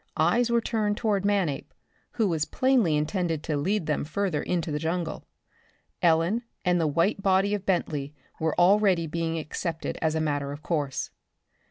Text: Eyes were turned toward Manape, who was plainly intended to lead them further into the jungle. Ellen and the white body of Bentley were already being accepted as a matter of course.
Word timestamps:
Eyes 0.17 0.49
were 0.49 0.61
turned 0.61 0.97
toward 0.97 1.23
Manape, 1.23 1.71
who 2.13 2.27
was 2.27 2.45
plainly 2.45 2.97
intended 2.97 3.43
to 3.43 3.55
lead 3.55 3.85
them 3.85 4.03
further 4.03 4.41
into 4.41 4.71
the 4.71 4.79
jungle. 4.79 5.27
Ellen 6.01 6.41
and 6.65 6.81
the 6.81 6.87
white 6.87 7.21
body 7.21 7.53
of 7.53 7.67
Bentley 7.67 8.15
were 8.39 8.59
already 8.59 9.05
being 9.05 9.37
accepted 9.37 9.99
as 10.01 10.15
a 10.15 10.19
matter 10.19 10.51
of 10.51 10.63
course. 10.63 11.11